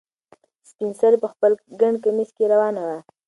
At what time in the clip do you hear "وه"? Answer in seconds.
2.87-2.97